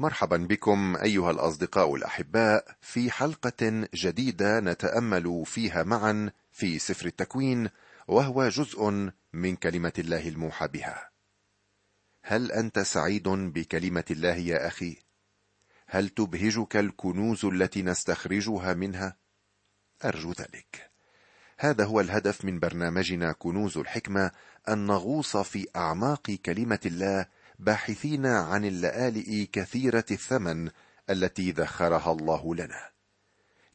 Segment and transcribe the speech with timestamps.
[0.00, 7.68] مرحبا بكم أيها الأصدقاء الأحباء في حلقة جديدة نتأمل فيها معا في سفر التكوين
[8.08, 11.10] وهو جزء من كلمة الله الموحى بها.
[12.22, 14.96] هل أنت سعيد بكلمة الله يا أخي؟
[15.86, 19.16] هل تبهجك الكنوز التي نستخرجها منها؟
[20.04, 20.90] أرجو ذلك.
[21.58, 24.30] هذا هو الهدف من برنامجنا كنوز الحكمة
[24.68, 27.26] أن نغوص في أعماق كلمة الله
[27.58, 30.70] باحثين عن اللآلئ كثيرة الثمن
[31.10, 32.90] التي ذخرها الله لنا.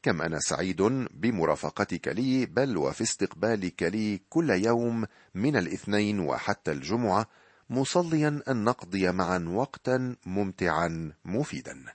[0.03, 7.29] كم أنا سعيد بمرافقتك لي بل وفي استقبالك لي كل يوم من الاثنين وحتى الجمعة
[7.69, 11.85] مصليا أن نقضي معا وقتا ممتعا مفيدا.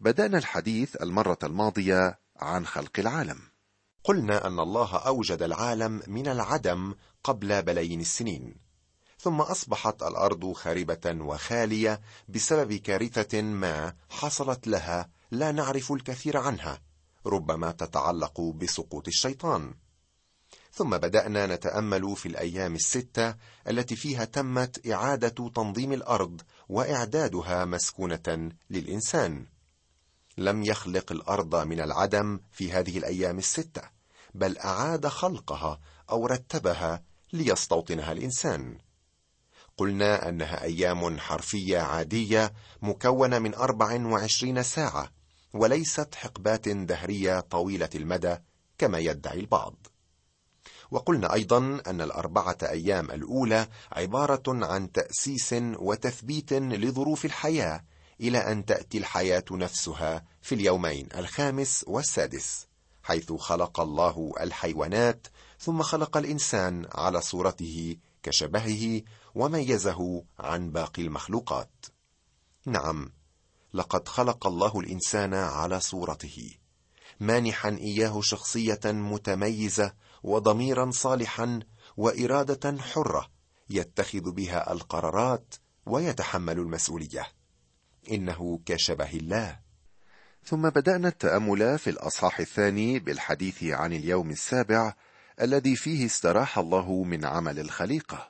[0.00, 3.38] بدأنا الحديث المرة الماضية عن خلق العالم.
[4.04, 8.69] قلنا أن الله أوجد العالم من العدم قبل بلايين السنين.
[9.22, 16.80] ثم أصبحت الأرض خاربة وخالية بسبب كارثة ما حصلت لها لا نعرف الكثير عنها
[17.26, 19.74] ربما تتعلق بسقوط الشيطان.
[20.72, 23.34] ثم بدأنا نتأمل في الأيام الستة
[23.68, 29.46] التي فيها تمت إعادة تنظيم الأرض وإعدادها مسكونة للإنسان.
[30.38, 33.82] لم يخلق الأرض من العدم في هذه الأيام الستة
[34.34, 38.78] بل أعاد خلقها أو رتبها ليستوطنها الإنسان.
[39.80, 45.10] قلنا أنها أيام حرفية عادية مكونة من 24 ساعة
[45.52, 48.36] وليست حقبات دهرية طويلة المدى
[48.78, 49.86] كما يدعي البعض.
[50.90, 57.84] وقلنا أيضا أن الأربعة أيام الأولى عبارة عن تأسيس وتثبيت لظروف الحياة
[58.20, 62.66] إلى أن تأتي الحياة نفسها في اليومين الخامس والسادس
[63.02, 65.26] حيث خلق الله الحيوانات
[65.58, 69.02] ثم خلق الإنسان على صورته كشبهه
[69.34, 71.86] وميزه عن باقي المخلوقات.
[72.66, 73.12] نعم
[73.74, 76.54] لقد خلق الله الإنسان على صورته
[77.20, 81.60] مانحا إياه شخصية متميزة وضميرا صالحا
[81.96, 83.30] وإرادة حرة
[83.70, 85.54] يتخذ بها القرارات
[85.86, 87.26] ويتحمل المسؤولية.
[88.10, 89.60] إنه كشبه الله.
[90.44, 94.94] ثم بدأنا التأمل في الأصحاح الثاني بالحديث عن اليوم السابع
[95.40, 98.29] الذي فيه استراح الله من عمل الخليقة.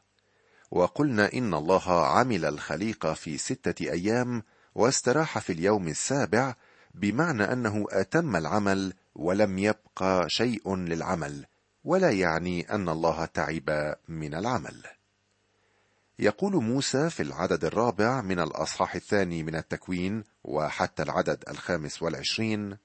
[0.70, 4.42] وقلنا إن الله عمل الخليقه في ستة أيام
[4.74, 6.54] واستراح في اليوم السابع
[6.94, 11.46] بمعنى أنه أتم العمل ولم يبقى شيء للعمل
[11.84, 14.82] ولا يعني أن الله تعب من العمل.
[16.18, 22.76] يقول موسى في العدد الرابع من الأصحاح الثاني من التكوين وحتى العدد الخامس والعشرين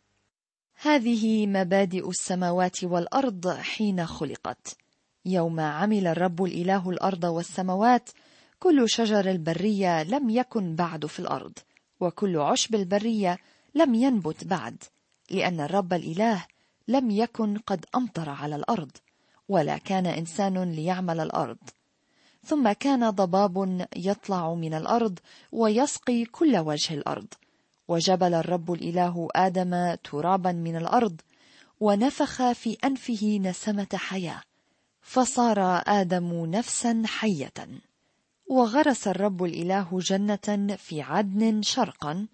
[0.81, 4.78] هذه مبادئ السماوات والأرض حين خلقت.
[5.25, 8.09] يوم عمل الرب الإله الأرض والسماوات
[8.59, 11.53] كل شجر البرية لم يكن بعد في الأرض
[12.00, 13.38] وكل عشب البرية
[13.75, 14.84] لم ينبت بعد
[15.31, 16.46] لأن الرب الإله
[16.88, 18.91] لم يكن قد أمطر على الأرض
[19.50, 21.58] ولا كان إنسان ليعمل الأرض.
[22.44, 25.19] ثم كان ضباب يطلع من الأرض
[25.52, 27.28] ويسقي كل وجه الأرض.
[27.88, 31.22] وجبل الرب الإله آدم ترابا من الأرض
[31.80, 34.41] ونفخ في أنفه نسمة حياة.
[35.05, 37.53] فصار آدم نفسا حية
[38.49, 42.27] وغرس الرب الإله جنة في عدن شرقا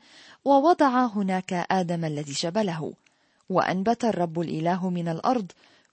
[0.45, 2.93] ووضع هناك آدم الذي جبله
[3.49, 5.51] وأنبت الرب الإله من الأرض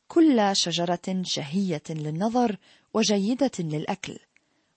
[0.08, 2.56] كل شجرة شهية للنظر
[2.94, 4.18] وجيدة للأكل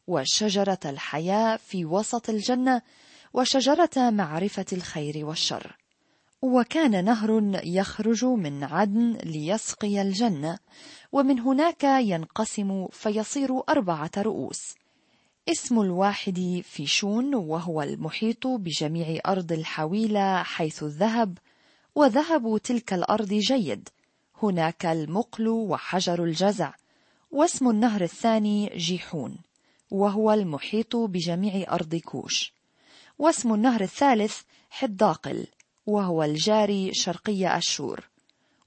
[0.07, 2.81] وشجرة الحياة في وسط الجنة
[3.33, 5.78] وشجرة معرفة الخير والشر.
[6.41, 10.59] وكان نهر يخرج من عدن ليسقي الجنة
[11.12, 14.75] ومن هناك ينقسم فيصير أربعة رؤوس.
[15.50, 21.38] اسم الواحد فيشون وهو المحيط بجميع أرض الحويلة حيث الذهب
[21.96, 23.90] وذهب تلك الأرض جيد.
[24.44, 26.74] هناك المقل وحجر الجزع
[27.31, 29.38] واسم النهر الثاني جيحون
[29.91, 32.53] وهو المحيط بجميع أرض كوش.
[33.19, 35.48] واسم النهر الثالث حداقل
[35.92, 38.10] وهو الجاري شرقي أشور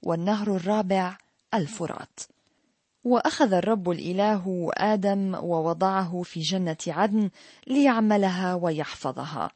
[0.03, 1.17] والنهر الرابع
[1.53, 2.19] الفرات.
[3.03, 7.29] وأخذ الرب الإله آدم ووضعه في جنة عدن
[7.67, 9.51] ليعملها ويحفظها.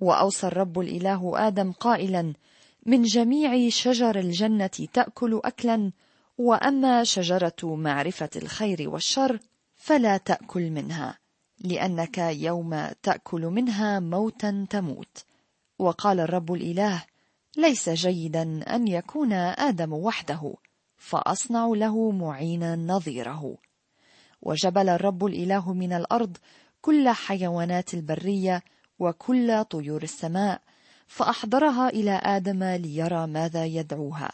[0.00, 2.34] وأوصى الرب الإله آدم قائلا
[2.86, 5.92] من جميع شجر الجنة تأكل اكلا
[6.38, 9.38] وأما شجرة معرفة الخير والشر
[9.76, 11.18] فلا تأكل منها
[11.60, 15.24] لأنك يوم تأكل منها موتا تموت.
[15.78, 17.04] وقال الرب الإله
[17.56, 18.42] ليس جيدا
[18.74, 20.54] أن يكون آدم وحده
[20.96, 23.56] فأصنع له معينا نظيره.
[24.42, 26.36] وجبل الرب الإله من الأرض
[26.80, 28.62] كل حيوانات البرية
[28.98, 30.60] وكل طيور السماء
[31.06, 34.32] فأحضرها إلى آدم ليرى ماذا يدعوها.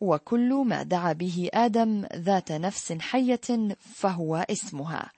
[0.00, 5.10] وكل ما دعا به آدم ذات نفس حية فهو اسمها.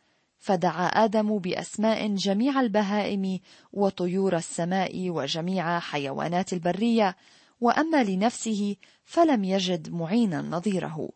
[0.43, 3.41] فدعا آدم بأسماء جميع البهائم
[3.73, 7.17] وطيور السماء وجميع حيوانات البرية
[7.61, 11.09] وأما لنفسه فلم يجد معينا نظيره.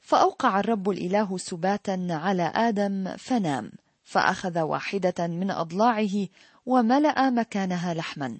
[0.00, 6.28] فأوقع الرب الإله سباتا على آدم فنام فأخذ واحدة من أضلاعه
[6.66, 8.38] وملأ مكانها لحما.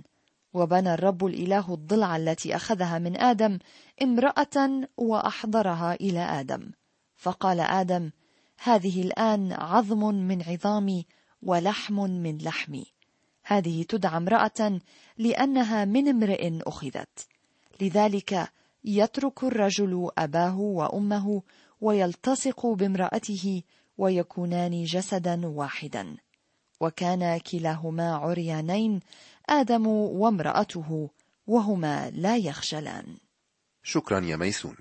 [0.54, 3.58] وبنى الرب الإله الضلع التي أخذها من آدم
[4.02, 6.70] امرأة وأحضرها إلى آدم.
[7.16, 8.10] فقال آدم
[8.62, 11.06] هذه الآن عظم من عظامي
[11.42, 12.86] ولحم من لحمي.
[13.44, 14.80] هذه تدعى امرأة
[15.18, 17.28] لأنها من امرئ أخذت.
[17.80, 18.52] لذلك
[18.84, 21.42] يترك الرجل أباه وأمه
[21.80, 23.62] ويلتصق بامرأته
[23.98, 26.16] ويكونان جسدا واحدا.
[26.80, 29.00] وكان كلاهما عريانين
[29.48, 31.10] آدم وامرأته
[31.46, 33.16] وهما لا يخجلان.
[33.82, 34.76] شكرا يا ميسون.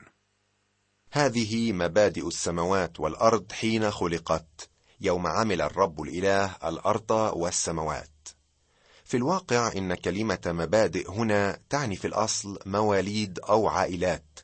[1.16, 4.70] هذه مبادئ السماوات والأرض حين خلقت.
[5.02, 8.28] يوم عمل الرب الإله الأرض والسماوات.
[9.04, 14.40] في الواقع إن كلمة مبادئ هنا تعني في الأصل مواليد أو عائلات.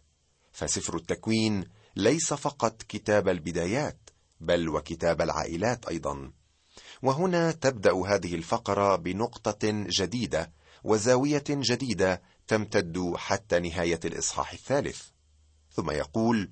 [0.52, 1.66] فسفر التكوين
[1.96, 4.10] ليس فقط كتاب البدايات
[4.40, 6.32] بل وكتاب العائلات أيضا.
[7.02, 10.52] وهنا تبدأ هذه الفقرة بنقطة جديدة
[10.84, 15.02] وزاوية جديدة تمتد حتى نهاية الإصحاح الثالث.
[15.74, 16.52] ثم يقول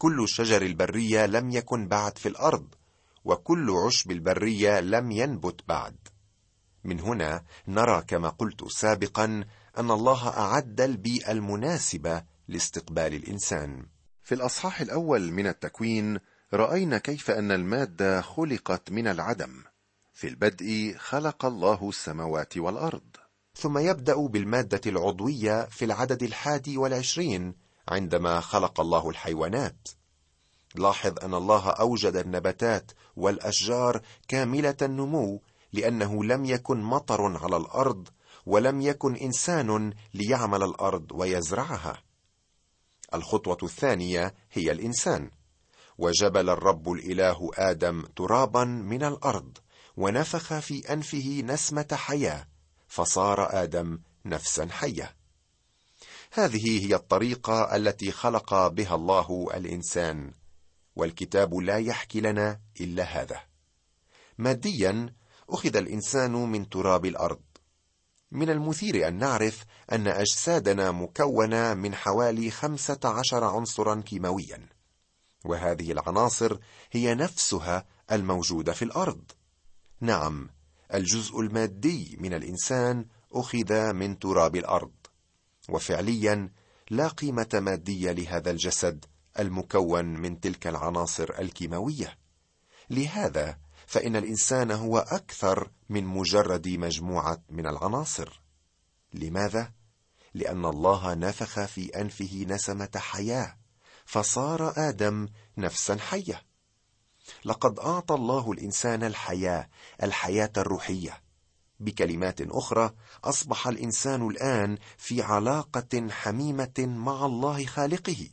[0.00, 2.74] كل شجر البرية لم يكن بعد في الأرض
[3.24, 5.96] وكل عشب البرية لم ينبت بعد.
[6.84, 9.44] من هنا نرى كما قلت سابقا
[9.78, 13.86] أن الله أعد البيئة المناسبة لاستقبال الإنسان.
[14.22, 16.18] في الأصحاح الأول من التكوين
[16.54, 19.64] رأينا كيف أن المادة خلقت من العدم.
[20.14, 23.16] في البدء خلق الله السماوات والأرض.
[23.54, 29.88] ثم يبدأ بالمادة العضوية في العدد الحادي والعشرين عندما خلق الله الحيوانات.
[30.74, 35.42] لاحظ أن الله أوجد النباتات والأشجار كاملة النمو
[35.72, 38.08] لأنه لم يكن مطر على الأرض
[38.46, 42.02] ولم يكن إنسان ليعمل الأرض ويزرعها.
[43.14, 45.30] الخطوة الثانية هي الإنسان.
[45.98, 49.58] وجبل الرب الإله آدم ترابا من الأرض
[49.96, 52.46] ونفخ في أنفه نسمة حياة
[52.88, 55.19] فصار آدم نفسا حية.
[56.32, 60.32] هذه هي الطريقة التي خلق بها الله الإنسان
[60.96, 63.40] والكتاب لا يحكي لنا إلا هذا.
[64.38, 65.14] ماديا
[65.48, 67.40] أخذ الإنسان من تراب الأرض.
[68.32, 74.68] من المثير أن نعرف أن أجسادنا مكونة من حوالي خمسة عشر عنصرا كيماويا.
[75.44, 76.58] وهذه العناصر
[76.92, 79.22] هي نفسها الموجودة في الأرض.
[80.00, 80.50] نعم
[80.94, 84.99] الجزء المادي من الإنسان أخذ من تراب الأرض.
[85.70, 86.50] وفعليا
[86.90, 89.04] لا قيمة مادية لهذا الجسد
[89.38, 92.18] المكون من تلك العناصر الكيماوية.
[92.90, 98.42] لهذا فإن الإنسان هو أكثر من مجرد مجموعة من العناصر.
[99.14, 99.72] لماذا؟
[100.34, 103.56] لأن الله نفخ في أنفه نسمة حياة
[104.04, 105.28] فصار آدم
[105.58, 106.42] نفسا حية.
[107.44, 109.68] لقد أعطى الله الإنسان الحياة
[110.02, 111.22] الحياة الروحية.
[111.80, 112.90] بكلمات أخرى
[113.24, 118.28] أصبح الإنسان الآن في علاقة حميمة مع الله خالقه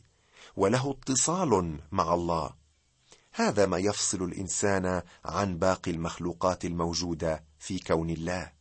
[0.56, 2.54] وله اتصال مع الله.
[3.32, 8.52] هذا ما يفصل الإنسان عن باقي المخلوقات الموجودة في كون الله.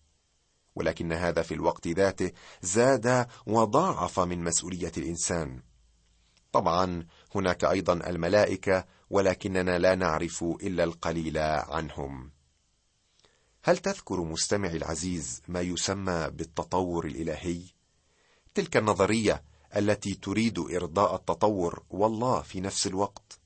[0.76, 2.32] ولكن هذا في الوقت ذاته
[2.62, 5.62] زاد وضاعف من مسؤولية الإنسان.
[6.52, 12.37] طبعا هناك أيضا الملائكة ولكننا لا نعرف إلا القليل عنهم.
[13.68, 17.62] هل تذكر مستمعي العزيز ما يسمى بالتطور الإلهي؟
[18.54, 19.44] تلك النظرية
[19.76, 23.40] التي تريد إرضاء التطور والله في نفس الوقت.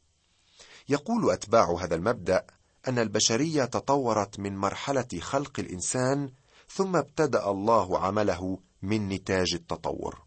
[0.90, 2.46] يقول أتباع هذا المبدأ
[2.88, 6.32] أن البشرية تطورت من مرحلة خلق الإنسان
[6.70, 10.22] ثم ابتدأ الله عمله من نتاج التطور.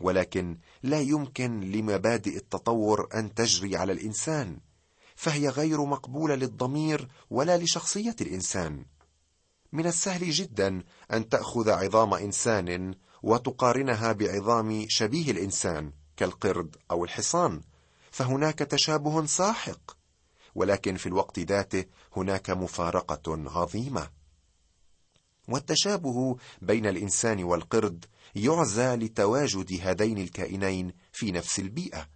[0.00, 4.58] ولكن لا يمكن لمبادئ التطور أن تجري على الإنسان
[5.16, 8.84] فهي غير مقبولة للضمير ولا لشخصية الإنسان.
[9.72, 17.60] من السهل جدا أن تأخذ عظام إنسان وتقارنها بعظام شبيه الإنسان كالقرد أو الحصان
[18.10, 19.96] فهناك تشابه ساحق
[20.54, 21.84] ولكن في الوقت ذاته
[22.16, 24.10] هناك مفارقة عظيمة.
[25.48, 32.08] والتشابه بين الإنسان والقرد يعزى لتواجد هذين الكائنين في نفس البيئة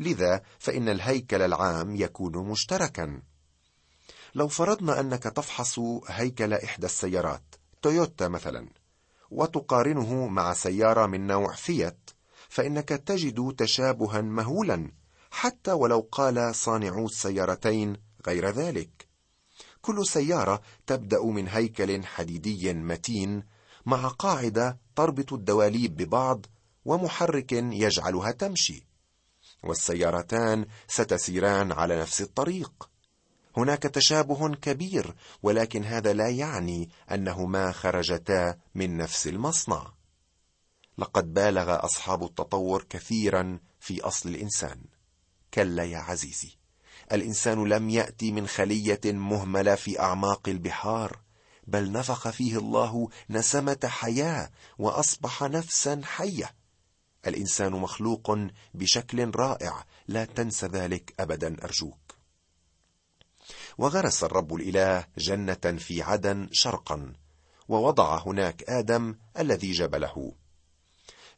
[0.00, 3.22] لذا فإن الهيكل العام يكون مشتركا.
[4.34, 8.68] لو فرضنا أنك تفحص هيكل إحدى السيارات تويوتا مثلا
[9.30, 12.10] وتقارنه مع سيارة من نوع فيات
[12.48, 14.92] فإنك تجد تشابها مهولا
[15.30, 17.96] حتى ولو قال صانعو السيارتين
[18.26, 19.08] غير ذلك.
[19.82, 23.42] كل سيارة تبدأ من هيكل حديدي متين
[23.86, 26.46] مع قاعدة تربط الدواليب ببعض
[26.84, 28.86] ومحرك يجعلها تمشي
[29.64, 32.91] والسيارتان ستسيران على نفس الطريق.
[33.56, 39.92] هناك تشابه كبير ولكن هذا لا يعني انهما خرجتا من نفس المصنع.
[40.98, 44.80] لقد بالغ أصحاب التطور كثيرا في أصل الإنسان.
[45.54, 46.62] كلا يا عزيزي
[47.12, 51.20] الإنسان لم يأتي من خلية مهملة في أعماق البحار
[51.66, 56.54] بل نفخ فيه الله نسمة حياة وأصبح نفسا حية.
[57.26, 58.38] الإنسان مخلوق
[58.74, 62.01] بشكل رائع لا تنس ذلك ابدا أرجوك.
[63.78, 67.12] وغرس الرب الإله جنة في عدن شرقا
[67.68, 70.32] ووضع هناك آدم الذي جبله.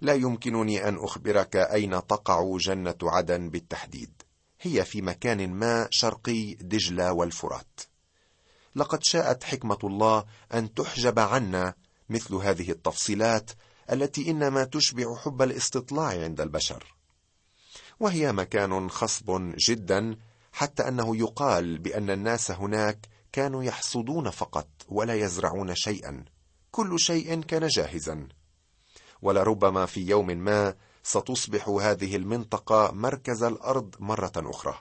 [0.00, 4.22] لا يمكنني أن أخبرك أين تقع جنة عدن بالتحديد.
[4.60, 7.80] هي في مكان ما شرقي دجلة والفرات.
[8.76, 10.24] لقد شاءت حكمة الله
[10.54, 11.74] أن تحجب عنا
[12.08, 13.50] مثل هذه التفصيلات
[13.92, 16.94] التي إنما تشبع حب الاستطلاع عند البشر.
[18.00, 20.16] وهي مكان خصب جدا
[20.54, 26.24] حتى أنه يقال بأن الناس هناك كانوا يحصدون فقط ولا يزرعون شيئا.
[26.70, 28.28] كل شيء كان جاهزا.
[29.22, 34.80] ولربما في يوم ما ستصبح هذه المنطقة مركز الأرض مرة أخرى.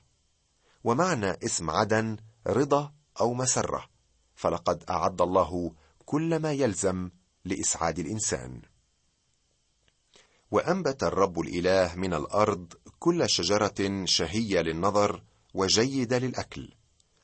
[0.84, 3.90] ومعنى اسم عدن رضا أو مسرة.
[4.36, 5.74] فلقد أعد الله
[6.06, 7.10] كل ما يلزم
[7.46, 8.62] لإسعاد الإنسان.
[10.52, 16.74] وأنبت الرب الإله من الأرض كل شجرة شهية للنظر وجيده للأكل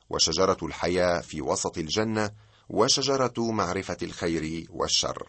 [0.10, 2.32] وشجرة الحياة في وسط الجنة
[2.70, 5.28] وشجرة معرفة الخير والشر.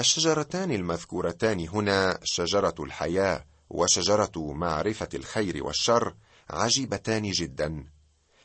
[0.00, 6.14] الشجرتان المذكورتان هنا شجرة الحياة وشجرة معرفة الخير والشر
[6.50, 7.84] عجيبتان جدا.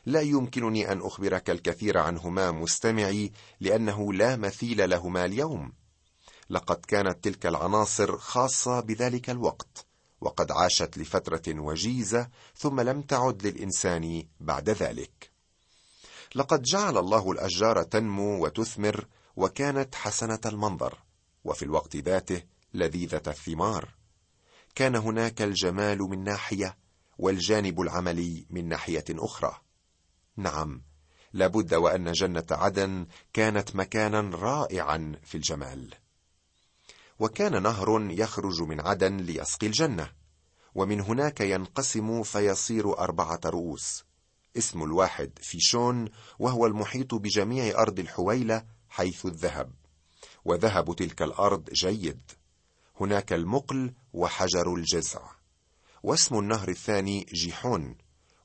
[0.06, 5.72] لا يمكنني أن أخبرك الكثير عنهما مستمعي لأنه لا مثيل لهما اليوم.
[6.50, 9.91] لقد كانت تلك العناصر خاصة بذلك الوقت.
[10.22, 15.30] وقد عاشت لفترة وجيزة ثم لم تعد للإنسان بعد ذلك.
[16.34, 20.98] لقد جعل الله الأشجار تنمو وتثمر وكانت حسنة المنظر
[21.44, 22.42] وفي الوقت ذاته
[22.74, 23.88] لذيذة الثمار.
[24.74, 26.76] كان هناك الجمال من ناحية
[27.18, 29.60] والجانب العملي من ناحية أخرى.
[30.36, 30.82] نعم
[31.32, 36.01] لابد وأن جنة عدن كانت مكانا رائعا في الجمال.
[37.22, 40.10] وكان نهر يخرج من عدن ليسقي الجنة
[40.74, 44.04] ومن هناك ينقسم فيصير أربعة رؤوس.
[44.58, 49.72] اسم الواحد فيشون وهو المحيط بجميع أرض الحويلة حيث الذهب
[50.44, 52.20] وذهب تلك الأرض جيد.
[53.00, 55.20] هناك المقل وحجر الجزع.
[56.02, 57.96] واسم النهر الثاني جيحون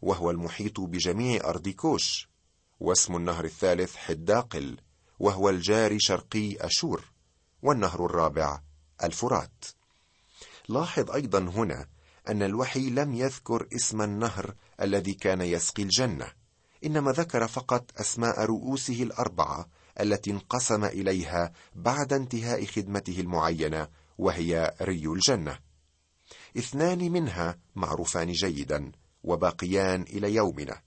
[0.01, 2.29] وهو المحيط بجميع أرض كوش.
[2.79, 4.77] واسم النهر الثالث حداقل
[5.19, 7.03] وهو الجاري شرقي أشور.
[7.61, 8.66] والنهر الرابع
[9.03, 9.65] الفرات.
[10.69, 11.87] لاحظ أيضا هنا
[12.29, 16.31] أن الوحي لم يذكر اسم النهر الذي كان يسقي الجنة
[16.85, 19.67] إنما ذكر فقط أسماء رؤوسه الأربعة
[19.99, 23.87] التي انقسم إليها بعد انتهاء خدمته المعينة
[24.17, 25.59] وهي ري الجنة.
[26.57, 28.91] اثنان منها معروفان جيدا
[29.23, 30.81] وباقيان إلى يومنا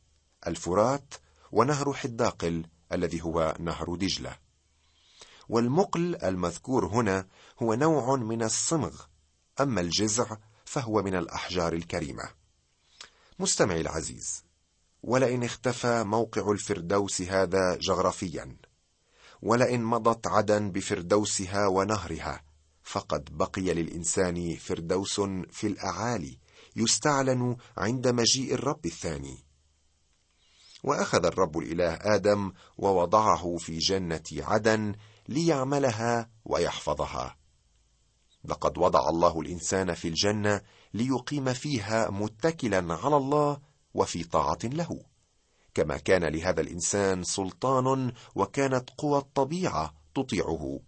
[0.47, 1.15] الفرات
[1.53, 4.37] ونهر حداقل الذي هو نهر دجلة.
[5.51, 7.27] والمقل المذكور هنا
[7.63, 9.01] هو نوع من الصمغ
[9.61, 12.31] أما الجزع فهو من الأحجار الكريمة.
[13.39, 14.45] مستمعي العزيز
[15.03, 18.57] ولئن اختفى موقع الفردوس هذا جغرافيا
[19.43, 22.43] ولئن مضت عدن بفردوسها ونهرها
[22.83, 26.39] فقد بقي للإنسان فردوس في الأعالي
[26.77, 29.45] يستعلن عند مجيء الرب الثاني.
[30.83, 34.95] وأخذ الرب الإله آدم ووضعه في جنة عدن
[35.31, 37.37] ليعملها ويحفظها.
[38.45, 40.61] لقد وضع الله الإنسان في الجنة
[40.95, 43.59] ليقيم فيها متكلا على الله
[43.95, 45.01] وفي طاعة له.
[45.75, 50.81] كما كان لهذا الإنسان سلطان وكانت قوى الطبيعة تطيعه.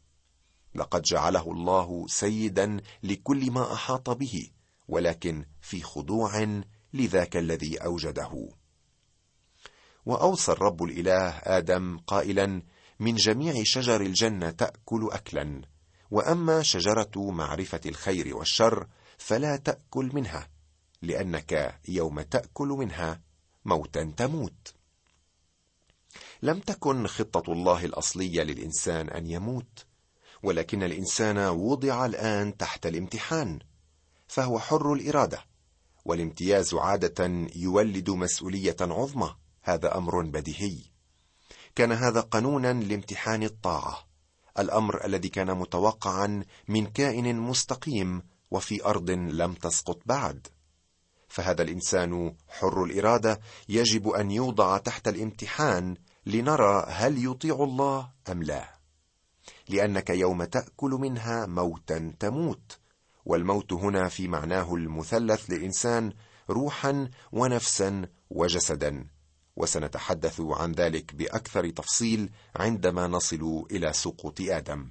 [0.75, 4.51] لقد جعله الله سيدا لكل ما أحاط به
[4.89, 6.63] ولكن في خضوع
[6.95, 8.49] لذاك الذي أوجده.
[10.07, 12.63] وأوصى الرب الإله آدم قائلا
[13.03, 15.63] من جميع شجر الجنة تأكل اكلا
[16.11, 18.87] وأما شجرة معرفة الخير والشر
[19.19, 20.49] فلا تأكل منها
[21.03, 23.21] لأنك يوم تأكل منها
[23.65, 24.75] موتا تموت.
[26.43, 29.87] لم تكن خطة الله الأصلية للإنسان أن يموت
[30.43, 33.59] ولكن الإنسان وضع الآن تحت الامتحان
[34.29, 35.45] فهو حر الإرادة
[36.05, 40.92] والامتياز عادة يولد مسؤولية عظمى هذا أمر بديهي.
[41.75, 43.99] كان هذا قانونا لامتحان الطاعة
[44.59, 50.47] الأمر الذي كان متوقعا من كائن مستقيم وفي أرض لم تسقط بعد.
[51.29, 58.69] فهذا الإنسان حر الإرادة يجب أن يوضع تحت الامتحان لنرى هل يطيع الله أم لا.
[59.69, 62.79] لأنك يوم تأكل منها موتا تموت
[63.25, 66.13] والموت هنا في معناه المثلث للإنسان
[66.51, 69.07] روحا ونفسا وجسدا.
[69.63, 74.89] وسنتحدث عن ذلك بأكثر تفصيل عندما نصل إلى سقوط آدم.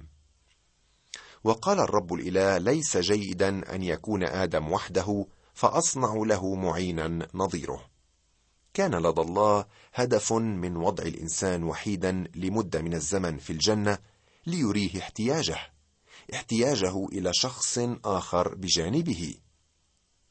[1.44, 7.90] وقال الرب الإله ليس جيدا أن يكون آدم وحده فأصنع له معينا نظيره.
[8.74, 13.98] كان لدى الله هدف من وضع الإنسان وحيدا لمدة من الزمن في الجنة
[14.46, 15.56] ليريه احتياجه
[16.34, 19.34] احتياجه إلى شخص آخر بجانبه.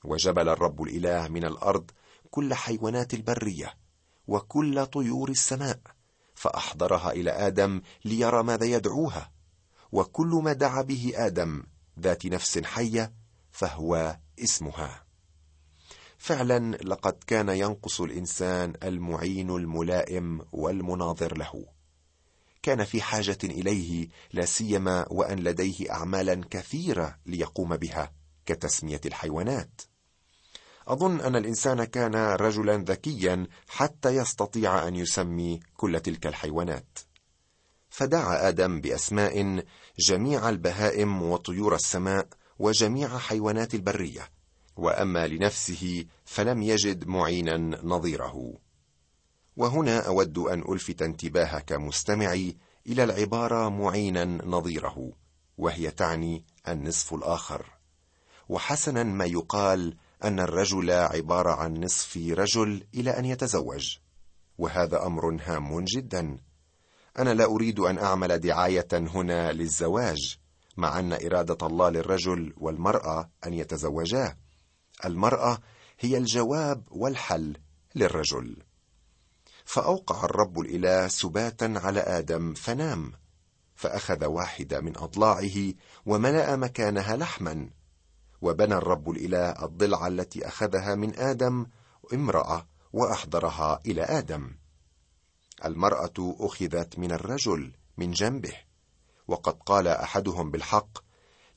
[0.03, 1.91] وجبل الرب الإله من الأرض
[2.31, 3.73] كل حيوانات البرية
[4.27, 5.79] وكل طيور السماء
[6.35, 9.31] فأحضرها إلى آدم ليرى ماذا يدعوها.
[9.91, 11.63] وكل ما دعا به آدم
[11.99, 13.13] ذات نفس حية
[13.51, 15.03] فهو اسمها.
[16.17, 21.65] فعلا لقد كان ينقص الإنسان المعين الملائم والمناظر له.
[22.63, 28.13] كان في حاجة إليه لا سيما وأن لديه اعمالا كثيرة ليقوم بها
[28.45, 29.81] كتسمية الحيوانات.
[30.91, 36.99] أظن أن الإنسان كان رجلا ذكيا حتى يستطيع أن يسمي كل تلك الحيوانات.
[37.89, 39.63] فدعا آدم بأسماء
[39.99, 42.27] جميع البهائم وطيور السماء
[42.59, 44.29] وجميع حيوانات البرية
[44.75, 48.53] وأما لنفسه فلم يجد معينا نظيره.
[49.57, 52.57] وهنا أود أن ألفت انتباهك مستمعي
[52.87, 55.11] إلى العبارة معينا نظيره
[55.57, 57.65] وهي تعني النصف الآخر.
[58.49, 63.97] وحسنا ما يقال أن الرجل عبارة عن نصف رجل إلى أن يتزوج.
[64.57, 66.37] وهذا أمر هام جدا.
[67.19, 70.37] أنا لا أريد أن أعمل دعاية هنا للزواج
[70.77, 74.37] مع أن إرادة الله للرجل والمرأة أن يتزوجا
[75.05, 75.59] المرأة
[75.99, 77.57] هي الجواب والحل
[77.95, 78.63] للرجل.
[79.65, 83.11] فأوقع الرب الإله سباتا على آدم فنام
[83.75, 85.73] فأخذ واحدة من أضلاعه
[86.05, 87.69] وملأ مكانها لحما.
[88.41, 91.65] وبنى الرب الإله الضلع التي أخذها من آدم
[92.13, 94.51] امرأة وأحضرها إلى آدم.
[95.65, 98.53] المرأة أخذت من الرجل من جنبه.
[99.27, 100.97] وقد قال أحدهم بالحق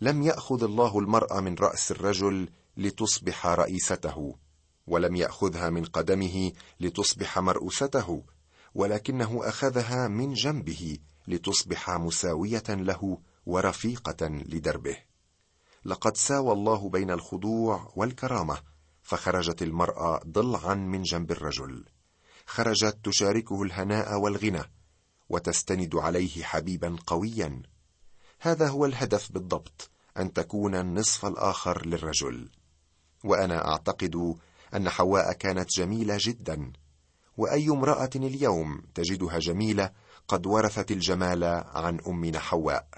[0.01, 4.35] لم يأخذ الله المراه من رأس الرجل لتصبح رئيسته
[4.87, 8.23] ولم يأخذها من قدمه لتصبح مرؤوسته
[8.75, 14.97] ولكنه أخذها من جنبه لتصبح مساوية له ورفيقة لدربه.
[15.87, 18.59] لقد ساوى الله بين الخضوع والكرامة
[19.03, 21.85] فخرجت المرأة ضلعا من جنب الرجل.
[22.47, 24.63] خرجت تشاركه الهناء والغنى
[25.29, 27.63] وتستند عليه حبيبا قويا.
[28.41, 32.51] هذا هو الهدف بالضبط أن تكون النصف الآخر للرجل.
[33.25, 34.37] وأنا أعتقد
[34.75, 36.73] أن حواء كانت جميلة جدا.
[37.37, 39.91] وأي امرأة اليوم تجدها جميلة
[40.29, 41.45] قد ورثت الجمال
[41.75, 42.89] عن أمنا حواء.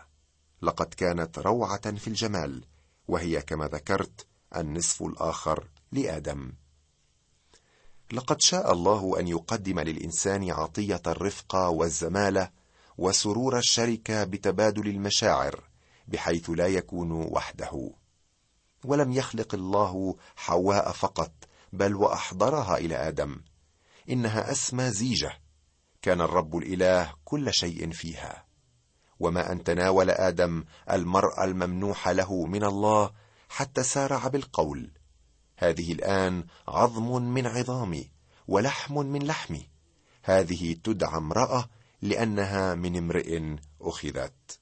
[0.62, 2.64] لقد كانت روعة في الجمال
[3.08, 6.52] وهي كما ذكرت النصف الآخر لآدم.
[8.12, 12.50] لقد شاء الله أن يقدم للإنسان عطية الرفقه والزمالة
[12.98, 15.64] وسرور الشركة بتبادل المشاعر
[16.08, 17.90] بحيث لا يكون وحده.
[18.84, 21.32] ولم يخلق الله حواء فقط
[21.72, 23.40] بل وأحضرها إلى آدم.
[24.10, 25.32] إنها أسمى زيجة.
[26.02, 28.45] كان الرب الإله كل شيء فيها.
[29.20, 33.10] وما أن تناول آدم المراه الممنوحه له من الله
[33.48, 34.90] حتى سارع بالقول.
[35.56, 38.10] هذه الآن عظم من عظامي
[38.48, 39.68] ولحم من لحمي.
[40.22, 41.68] هذه تدعى امرأة
[42.02, 44.58] لأنها من امرئ أخذت.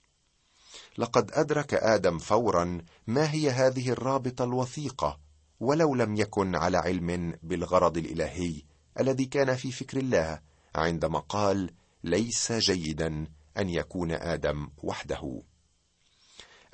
[0.99, 5.19] لقد أدرك آدم فورا ما هي هذه الرابطة الوثيقة
[5.61, 8.62] ولو لم يكن على علم بالغرض الإلهي
[9.01, 10.40] الذي كان في فكر الله
[10.75, 11.71] عندما قال
[12.05, 13.27] ليس جيدا
[13.59, 15.43] أن يكون آدم وحده.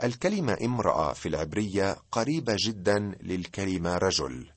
[0.04, 4.52] الكلمة امرأة في العبرية قريبة جدا للكلمة رجل.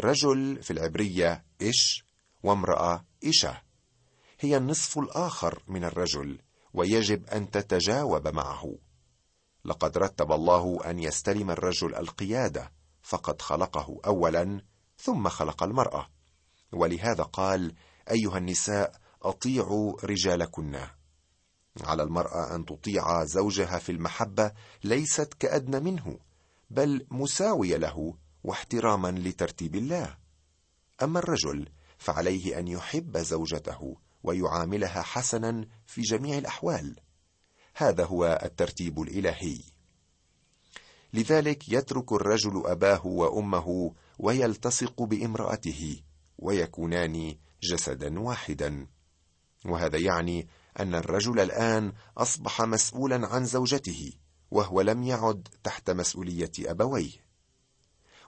[0.00, 2.04] رجل في العبرية إش
[2.42, 3.62] وامرأة إشة.
[4.40, 6.40] هي النصف الآخر من الرجل
[6.74, 8.78] ويجب أن تتجاوب معه.
[9.64, 14.64] لقد رتب الله أن يستلم الرجل القيادة فقد خلقه اولا
[14.98, 16.10] ثم خلق المرأة.
[16.72, 17.74] ولهذا قال
[18.10, 18.92] أيها النساء
[19.22, 20.80] أطيعوا رجالكن.
[21.80, 24.52] على المرأة أن تطيع زوجها في المحبة
[24.84, 26.18] ليست كأدنى منه
[26.70, 30.16] بل مساوية له واحتراما لترتيب الله.
[31.02, 36.96] أما الرجل فعليه أن يحب زوجته ويعاملها حسنا في جميع الأحوال.
[37.74, 39.60] هذا هو الترتيب الإلهي.
[41.12, 46.02] لذلك يترك الرجل أباه وأمه ويلتصق بامرأته
[46.38, 48.86] ويكونان جسدا واحدا.
[49.64, 54.12] وهذا يعني أن الرجل الآن أصبح مسؤولا عن زوجته
[54.50, 57.30] وهو لم يعد تحت مسؤولية أبويه.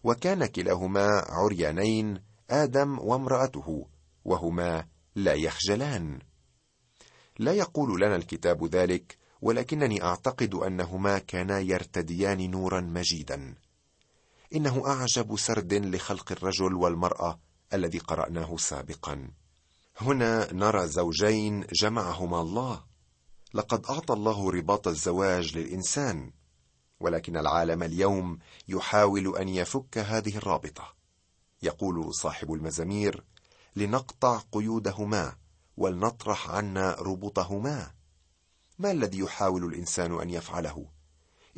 [0.05, 3.87] وكان كلاهما عريانين آدم وامرأته
[4.25, 6.19] وهما لا يخجلان.
[7.39, 13.55] لا يقول لنا الكتاب ذلك ولكنني أعتقد أنهما كانا يرتديان نورا مجيدا.
[14.55, 17.41] إنه أعجب سرد لخلق الرجل والمرأة
[17.75, 19.31] الذي قرأناه سابقا.
[20.03, 22.85] هنا نرى زوجين جمعهما الله.
[23.55, 26.33] لقد أعطى الله رباط الزواج للإنسان
[27.01, 28.39] ولكن العالم اليوم
[28.69, 30.95] يحاول أن يفك هذه الرابطة.
[31.63, 33.25] يقول صاحب المزامير
[33.77, 35.37] لنقطع قيودهما
[35.77, 37.91] ولنطرح عنا ربطهما.
[38.79, 40.87] ما الذي يحاول الإنسان أن يفعله؟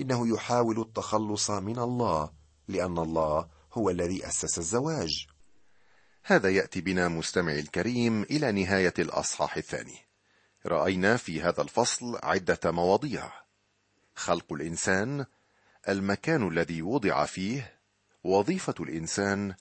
[0.01, 2.31] إنه يحاول التخلص من الله
[2.69, 5.27] لأن الله هو الذي أسس الزواج.
[6.27, 9.99] هذا يأتي بنا مستمعي الكريم إلى نهاية الأصحاح الثاني.
[10.67, 13.33] رأينا في هذا الفصل عدة مواضيع.
[14.15, 15.27] خلق الإنسان
[15.89, 17.81] المكان الذي وضع فيه
[18.25, 19.55] وظيفة الإنسان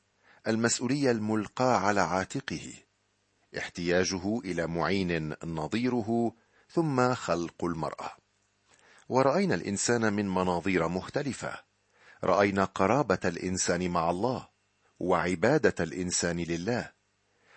[0.48, 2.74] المسؤولية الملقاة على عاتقه
[3.58, 6.34] احتياجه إلى معين نظيره
[6.70, 8.12] ثم خلق المرأة.
[9.10, 11.60] ورأينا الإنسان من مناظير مختلفة.
[12.24, 14.53] رأينا قرابة الإنسان مع الله.
[15.00, 16.92] وعبادة الإنسان لله.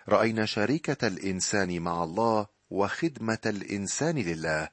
[0.09, 4.69] رأينا شركه الإنسان مع الله وخدمة الإنسان لله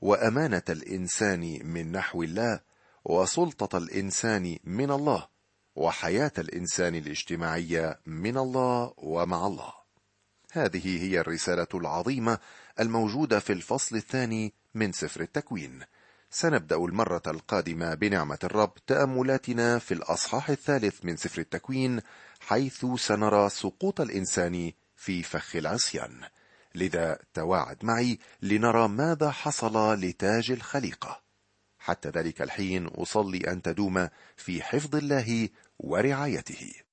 [0.00, 2.60] وأمانة الإنسان من نحو الله
[3.04, 5.28] وسلطة الإنسان من الله
[5.76, 9.72] وحياة الإنسان الاجتماعية من الله ومع الله.
[10.52, 12.38] هذه هي الرسالة العظيمة
[12.80, 15.82] الموجودة في الفصل الثاني من سفر التكوين.
[16.30, 22.00] سنبدأ المرة القادمة بنعمة الرب تأملاتنا في الأصحاح الثالث من سفر التكوين
[22.40, 26.20] حيث سنرى سقوط الإنسان في فخ العصيان.
[26.74, 31.22] لذا تواعد معي لنرى ماذا حصل لتاج الخليقة.
[31.78, 36.85] حتى ذلك الحين أصلي أن تدوم في حفظ الله ورعايته.